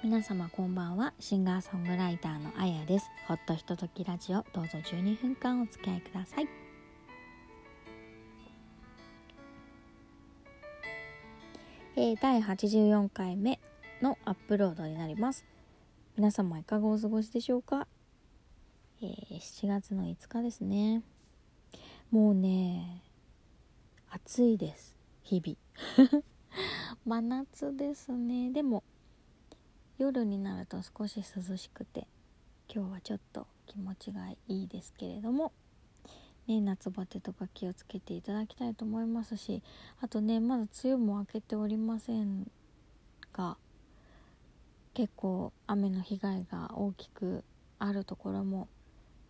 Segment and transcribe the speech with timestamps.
[0.00, 1.12] 皆様こんばんは。
[1.18, 3.10] シンガーソングライターのあやです。
[3.26, 4.44] ほっとひとときラジオ。
[4.52, 6.48] どうぞ12分間お付き合いください。
[11.96, 13.58] えー、第84回目
[14.00, 15.44] のアップロードになります。
[16.16, 17.88] 皆様いかがお過ごしでしょうか、
[19.02, 21.02] えー、7月の5日ですね。
[22.12, 23.02] もうね
[24.10, 24.94] 暑いです。
[25.24, 26.22] 日々。
[27.04, 28.52] 真夏ですね。
[28.52, 28.84] でも
[29.98, 32.06] 夜になると少し涼しくて
[32.72, 35.50] 今日はちょっと気持ちがいいですけれども、
[36.46, 39.60] ね、夏バテとか気をつけていただきたいと思いますし
[40.00, 42.48] あとねまだ梅雨も明けておりません
[43.32, 43.56] が
[44.94, 47.42] 結構雨の被害が大きく
[47.80, 48.68] あるところも、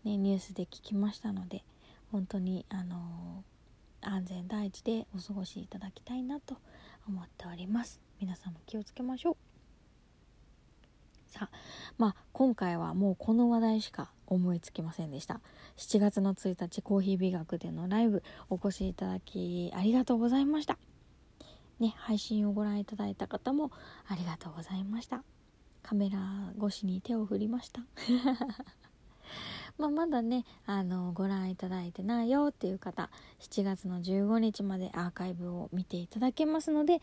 [0.05, 1.65] ね、ニュースで聞きましたので
[2.13, 6.57] 本当にあのー、安全第一でお過ごしいただきたいなと
[7.09, 8.01] 思っております。
[8.21, 9.48] 皆さんも気をつけましょう。
[11.29, 11.57] さあ
[11.99, 15.41] まあ今回はもうこの話題しか思いつきませんでした。
[15.77, 20.79] 7月の1日コーヒー美学でのライブお越しいただきありがとうございました。
[21.81, 23.71] ね配信をご覧いただいた方も
[24.09, 25.23] ありがとうございました。
[25.83, 27.83] カメラ越しに手を振りました。
[29.79, 37.01] まあ、まだねあのご覧いただいてないよっていう方7月の15日までアーカイブを見ていただけますので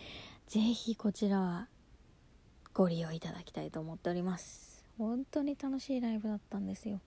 [0.48, 1.68] 是非こちらは
[2.76, 4.84] ご利用いただきたいと思っております。
[4.98, 7.00] 本当に楽しいライブだったんですよ。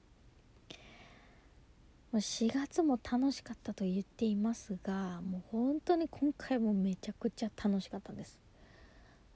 [2.10, 8.41] もう4月も楽しかったと言っていますがもう本当に今回もめちゃくちゃ楽しかったんです。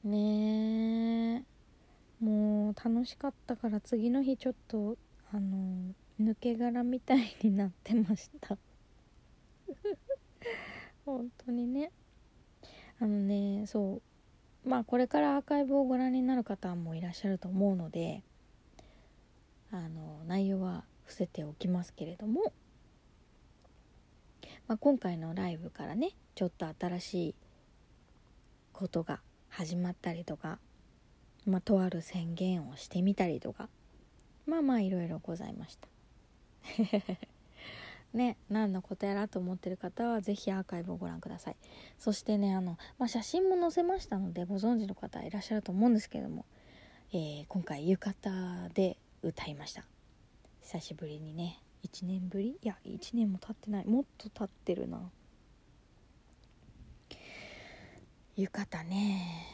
[0.05, 2.25] ねえ。
[2.25, 4.97] もう楽しかったから次の日ちょっと
[5.35, 8.57] あの抜け殻みたいになってました。
[11.05, 11.93] 本当にね。
[12.99, 14.12] あのねそう。
[14.65, 18.23] まあこれからアーカイブをご覧になる方もいらっしゃると思うので
[19.73, 22.53] あの内容は伏せておきますけれども、
[24.69, 27.35] まあ、今回のライブからねちょっと新しい
[28.73, 30.59] ことが始まったりとか、
[31.47, 33.69] まあ、とある宣言をしてみたりとか
[34.47, 35.89] まあまあいろいろございました。
[38.13, 41.57] ね何のことやらと思ってる方は是非アーカイブをご覧ください。
[41.99, 46.45] そしてねあの、まあ、写真も載せましたのでご存知の方いらっしゃると思うんですけれども、
[47.13, 49.85] えー、今回浴衣で歌いました。
[50.63, 52.57] 久しぶりにね1年ぶり？
[52.63, 53.87] いや1年も経ってない。
[53.87, 55.11] もっと経ってるな。
[58.37, 59.47] 浴衣ね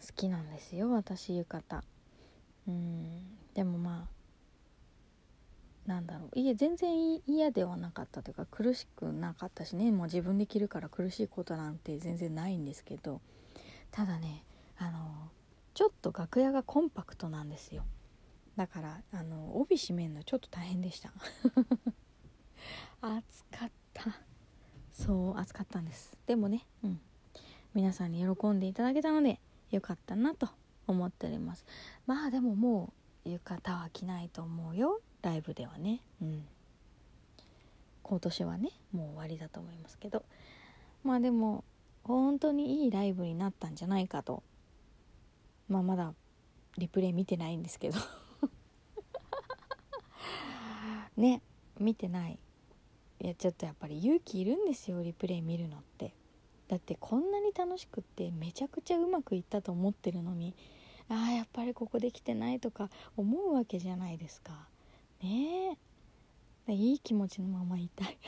[0.00, 1.82] 好きなんですよ私浴衣。
[2.68, 4.19] うんでもまあ
[5.90, 6.38] なんだろう。
[6.38, 9.90] いえ全然嫌ではなかったというか苦しくなかったしね。
[9.90, 13.20] もう自分で着るから苦しいことなんて全然ないんですけど。
[13.90, 14.44] ただね
[14.78, 15.00] あの
[15.74, 17.84] ちょっと楽屋がコンパクトなんですよ。
[18.56, 21.12] だからあの帯締めるのちょっと大変でした。
[23.02, 24.04] 暑かった。
[24.92, 26.16] そう暑かったんです。
[26.26, 27.00] でもねうん。
[27.74, 29.40] 皆さんに喜んでいただけたので
[29.70, 30.48] よかったなと
[30.86, 31.64] 思っております。
[32.06, 32.92] まあでもも
[33.24, 35.00] う浴衣は着ないと思うよ。
[35.22, 36.00] ライブではね。
[36.22, 36.44] うん。
[38.02, 40.24] 今年はねもう終わりだと思いますけど。
[41.04, 41.64] まあでも
[42.04, 44.42] 本当にいいライブになったんじゃないかと。
[45.68, 46.12] まあまだ
[46.78, 47.98] リプレイ見てないんですけど。
[51.16, 51.42] ね
[51.78, 52.38] 見てない。
[53.22, 56.14] いやちょっとやっぱり勇気いるんですよリプレイ見るのって。
[56.68, 60.54] だってこんなに楽しくってめちゃくちゃうまくいったと思ってるのに
[61.08, 64.69] ああやっぱりここできてないとか思うわけじゃないですか。
[65.22, 65.78] ね
[66.68, 66.72] え。
[66.72, 68.18] いい気持ちのままいたい。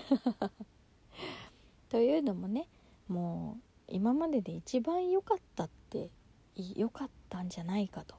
[1.88, 2.68] というのもね
[3.06, 6.10] もう今までで一番良かったって
[6.56, 8.14] 良かったんじゃないかと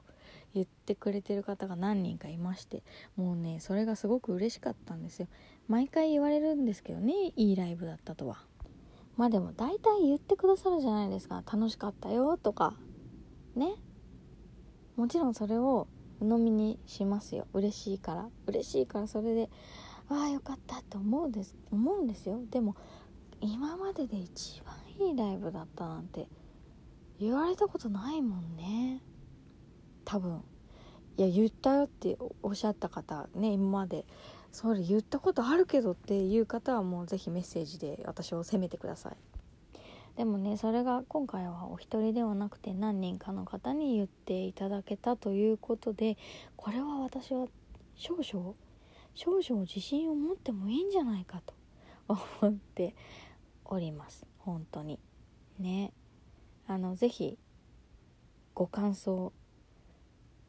[0.54, 2.82] 言ってくれてる方が何人かいまして
[3.16, 5.28] もうねそれがすごく嬉しかったんですよ。
[5.66, 8.44] 毎回言われるんですけどねいいライブだったとは。
[9.16, 11.36] まあでも大体言ってくださるじゃないですか。
[11.36, 12.76] 楽しかったよとか。
[13.54, 13.74] ね。
[14.96, 15.88] もちろんそれを
[16.20, 17.46] 鵜呑みにしますよ。
[17.52, 18.28] 嬉しいから。
[18.46, 19.50] 嬉しいからそれで
[20.08, 22.40] ああよかったって思うんです思うんですよ。
[22.50, 22.76] でも
[23.40, 24.74] 今までで一番
[25.08, 26.26] いいライブだったなんて
[27.18, 29.00] 言われたことないもんね。
[30.04, 30.42] 多分。
[31.16, 34.04] いや言ったよっておっしゃった方ね今まで。
[34.54, 39.16] それ言ったことあるけどっていう方はもう是非メッセージで私を責めてください。
[40.16, 46.16] でもねそれが今回はお一人ではなくて何人かの方に言っていただけたということで
[46.56, 47.46] これは私は
[47.96, 48.54] 少々
[49.14, 51.54] 少々自信を持ってもいいんじゃないかと
[52.08, 52.94] 思って
[53.64, 54.26] おります。
[54.38, 54.98] 本当に。
[55.58, 55.92] ね。
[56.66, 57.38] あの是非
[58.54, 59.32] ご感想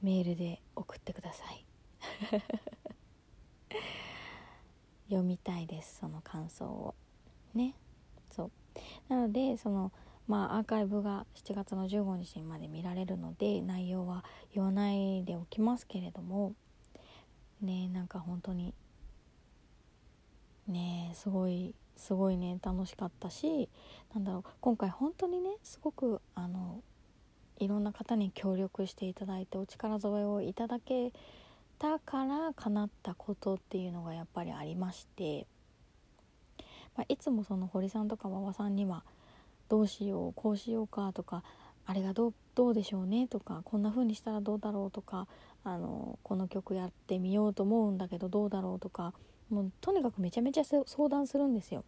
[0.02, 1.66] メールで送ってください。
[5.10, 6.96] 読みたいですその感想を。
[7.54, 7.76] ね。
[8.32, 8.52] そう。
[9.10, 9.92] なのでその
[10.28, 14.24] まあアーカイブが7月の15日まで見られるので内容は
[14.54, 16.54] 言わないでおきますけれども
[17.62, 18.74] ねなんか本当に
[20.68, 23.70] ねすごいすごいね楽しかったし
[24.14, 26.82] なんだろう今回本当にねすごくあの
[27.58, 31.14] いろんな方に協力していただいてお力添えをいただけ
[31.80, 35.46] たから叶ったことっていうのがやっぱりありまして、
[36.96, 39.04] まあ、いつもその堀さんとか馬場さんには
[39.70, 41.44] どうしようこうしようかとか
[41.86, 45.28] あれがどうどうでしょうねとかこんな風にしたらどうだろうとか
[45.64, 49.14] あのこの曲やってみようと思うんだけどどうだろうとか
[49.50, 51.84] もうとにかくめちゃめちゃ相談するんですよ。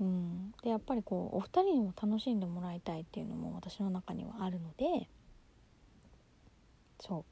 [0.00, 5.08] うん、でやっぱりこうお二人にも楽しんでもらいたいっていうのも私の中にはあるので
[6.98, 7.24] そ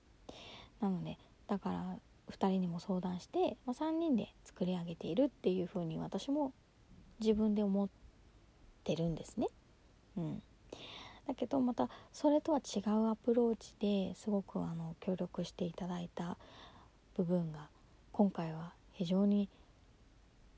[0.81, 1.17] うなので
[1.47, 1.97] だから
[2.31, 6.53] 2人にも相談して、まあ、3人で作り上げているっていう風に私も
[7.21, 7.89] 自分で思っ
[8.85, 9.49] てるんですね。
[10.17, 10.43] うん、
[11.27, 16.37] だけどまたそれとは違うアプローチですごくあの協力していただいた
[17.17, 17.69] 部分が
[18.13, 19.49] 今回は非常に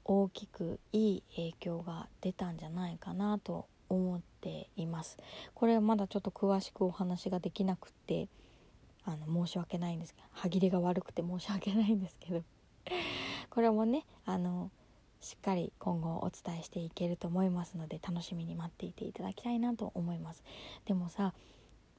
[0.04, 5.18] 大きくいい影響が出たんじゃないかなと思っています
[5.54, 8.28] これはまだちょっと詳しくお話ができなくて
[9.04, 12.42] あの申し訳ないんですが歯切れが悪くて申し訳ないんですけど
[13.50, 14.70] これもねあの
[15.20, 20.42] しっかり今後お伝えしていけると思いますので楽しみに待っていていただきたいなと思います。
[20.86, 21.34] でもさ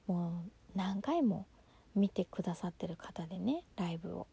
[0.07, 0.31] もう
[0.75, 1.45] 何回も
[1.94, 4.27] 見てくださってる方でねライブを。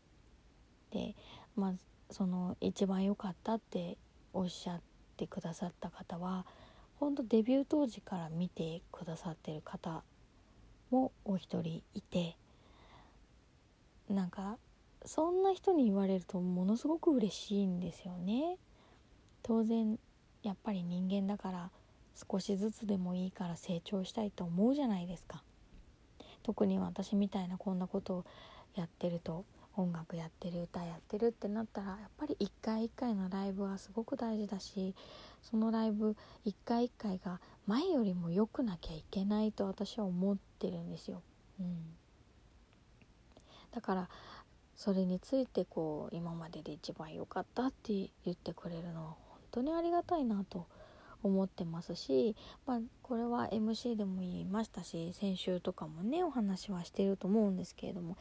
[0.91, 1.15] で
[1.55, 1.75] まあ
[2.11, 3.99] その一番良かったって
[4.33, 4.81] おっしゃっ
[5.17, 6.47] てくださった方は
[6.99, 10.03] 本当デビュー当時から見てくださってる方
[10.91, 12.37] もお一人いて
[14.11, 14.59] なんか
[15.05, 18.57] そんな人に言われるとものすごく嬉しいんですよね。
[19.43, 19.99] 当然
[20.43, 21.71] やっぱり人間だから
[22.15, 25.43] 少しずつでもいいから成長したいと思うじゃないですか。
[26.43, 28.25] 特に私みたいなこんなことを
[28.75, 29.45] やってると
[29.77, 34.95] 音楽やってる歌やってるってなったらやっぱり一回一回のライブはすごく大事だし
[35.43, 41.23] そのライブ一回一回が前よりも良くなきゃいけないと私は思ってるんですよ。
[41.61, 41.77] うん、
[43.73, 44.09] だから
[44.75, 47.93] それについてこう今までで一番良かったって
[48.25, 50.67] 言ってくれるのは本当にありがたいなと
[51.23, 52.37] 思ってますし、
[52.67, 58.17] まあ、これは MC でも言いましたし先週とかもねお話はしてると思うんですけれども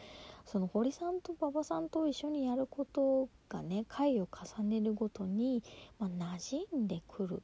[0.45, 5.61] その堀さんと馬場さんと一緒にやることがね回を重ねるごとに、
[5.99, 7.39] まあ、馴染んでくるっ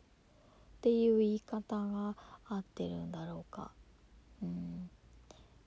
[0.81, 2.15] ていう言い方が
[2.47, 3.71] 合ってるんだろうか。
[4.41, 4.89] うん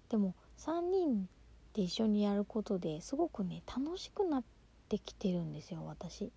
[0.09, 1.29] でも3人
[1.77, 4.45] で一緒にやることですごくね楽しくなっ
[4.89, 6.33] てきてるんですよ私。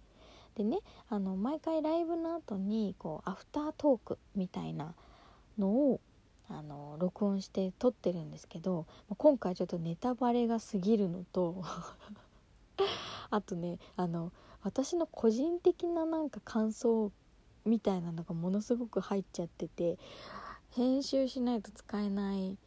[0.55, 4.93] でねあの毎回ライブの後にこうアフタートークみたいな
[5.57, 6.01] のを
[6.49, 8.85] あの録音して撮ってるんですけど
[9.17, 11.63] 今回ちょっとネタバレが過ぎるのと
[13.31, 14.33] あとねあの
[14.63, 17.13] 私の個人的ななんか感想
[17.63, 19.97] みたいなのがものすごく入っちゃってて
[20.71, 22.57] 編集しないと使えない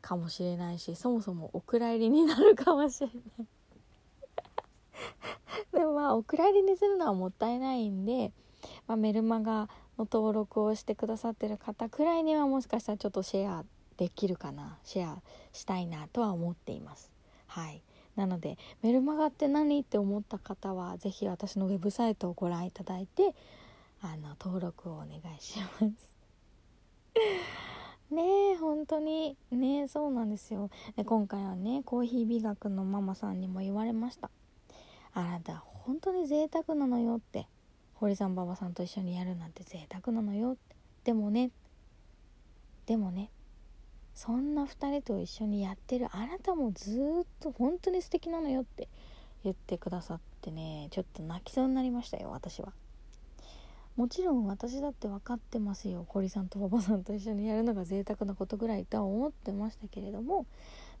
[0.00, 3.12] かもしれないしそもそもお蔵入りになるかもしれな
[3.44, 3.46] い。
[5.72, 8.32] でもまあお蔵入りにするのはもったいないんで、
[8.86, 13.64] まあ、メルマガの登録をしてくださってる方くらいにはもしかしたらちょっとシェア
[13.96, 14.78] できるかな。
[14.84, 15.22] シェア
[15.52, 17.10] したいなとは思っています。
[17.46, 17.82] はい。
[18.16, 23.34] なのでメルマガって何って思った方は是非私のウェブサイトをご覧いただいて
[24.00, 26.16] あの登録をお願いします。
[28.10, 29.36] ねえ本当に。
[29.50, 30.70] ねえそうなんですよ。
[30.96, 34.30] で今回はねコーヒー美学のママさんにも言われました。
[35.12, 37.48] あなた本当に贅沢なのよって。
[37.94, 40.76] 堀さん馬場さんと一緒にやるなんて贅沢なのよって。
[41.04, 41.50] でもね
[42.86, 43.30] でもね
[44.14, 48.88] そんな2人と一緒にやってるあなたもずっと本当に素敵なのよって
[49.44, 52.72] 言ってくださってねちょっと泣きそうになりましたよ私は。
[53.96, 56.04] もちろん私だって分かってますよ。
[56.08, 60.46] 堀さんと馬場さんと一緒にやるのが贅沢なことぐらいとは思ってましたけれども。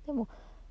[0.06, 0.28] でも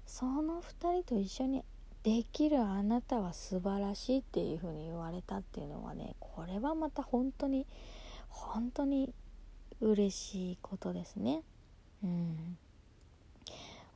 [0.07, 1.63] その2人と一緒に
[2.03, 7.65] できるあなたは素晴らしいっていう風に言われたっていうのはねこれはまた本当に
[8.29, 9.13] 本当に
[9.81, 11.41] 嬉しいことですね。
[12.03, 12.57] うん。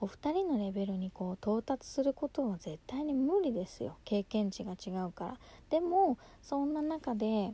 [0.01, 3.97] お二人のレベルにこう到達することは絶対に無理ですよ。
[4.05, 5.37] 経験値が違うから。
[5.69, 7.53] でもそんな中で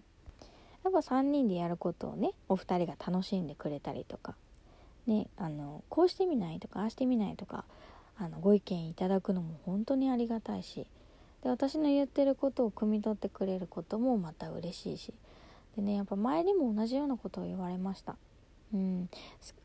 [0.85, 4.35] やっぱ3人でやることをねお二人が楽しんでくれたりとか。
[5.07, 7.63] ねあのこうしてみないとかああしてみないとか
[8.17, 10.87] あのご意見いただくのも本当にありがたいし
[11.43, 15.13] で私の言ってることを汲み取ってくれることもまた嬉しいし
[15.75, 18.15] でねやっぱ前にも同じようなことを言われました。
[18.73, 19.09] うん。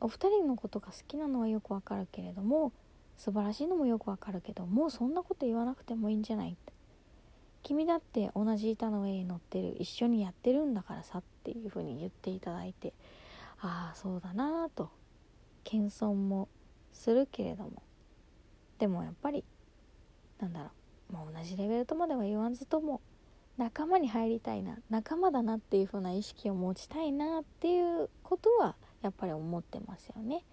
[0.00, 2.73] お二人のことが好きなのはよくわかるけれども
[3.17, 6.73] 素晴らしいのもよくわかるけどもうそんなこと言わなくてもいいんじゃないって。
[7.62, 12.93] 君だって同じ板の上に乗ってる一緒にやってるんだからさっていうふうに言っていただいて
[13.61, 14.90] ああそうだなと
[15.64, 16.49] 謙遜も
[16.93, 17.83] するけれども。
[18.79, 19.45] でもやっぱり
[20.40, 20.71] なんだろ
[21.11, 23.02] う、まあ、同じレベルとまでは言わずとも
[23.59, 30.45] 仲間に入りたいな仲間だなっていう風な意識を持ちたいなっていうことはやっぱり思ってますよね。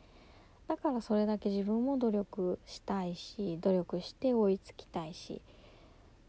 [0.67, 5.41] だからそれだけ自分も努力したいし努力して追いつきたいし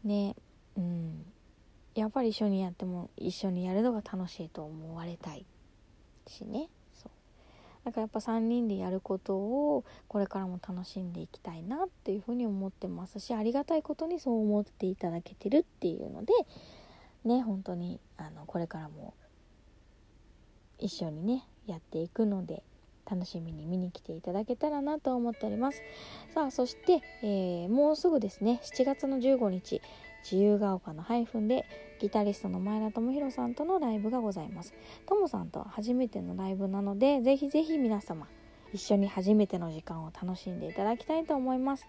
[0.05, 0.37] ね
[0.79, 1.25] うん。
[1.95, 5.45] やっぱり一緒にやっても一緒にやるのが楽しいと思われたい
[6.25, 6.69] しね。
[6.93, 7.11] そう。
[7.83, 16.33] だからやっぱ3人でやることをこれからも楽しんでいきたいなっていうふうに思ってますしありがたいことにそう思っていただけてるっていうので
[17.25, 19.13] ね本当にあのこれからも
[20.77, 22.63] 一緒にねやっていくので
[23.09, 25.81] 楽しみに見に来ていただけたらなと思っております。
[26.33, 29.81] さあそして、えー、もうすぐですね7月の15日。
[30.23, 31.65] 自由が丘のハイフンで
[31.99, 34.73] ギタリストの前田智弘さんとのライブがございます。
[35.05, 38.27] ともさんとは初めてのライブなのでぜひぜひ皆様
[38.73, 41.87] 一緒に初めての時間を楽しんでいただきたいと思います。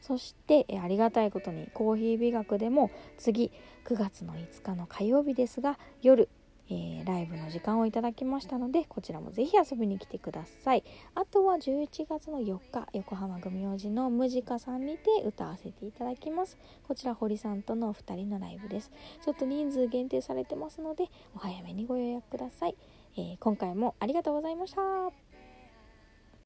[0.00, 3.52] そしてえありがたいことにコーヒー美学でも次
[3.84, 6.28] 9月の5日の火曜日ですが夜
[6.72, 10.84] えー、ライブの時間をいただきましたのでこちらもぜひ遊びに来てください。
[11.14, 16.56] あとは11月の4日横浜組王子のムジカさんにて歌わせていただきます。
[16.88, 18.90] こちら堀さんとのお二人のライブです。
[19.24, 22.76] ちょっと人数限定されてますのでお早めにご予約ください、
[23.16, 25.21] えー、今回もありがとうございました。